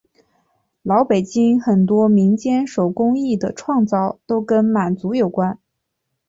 [0.81, 5.59] 老北京很多民间手工艺的创造都跟满族有关。